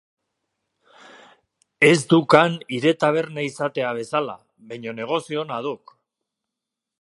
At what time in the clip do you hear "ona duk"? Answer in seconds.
5.47-5.95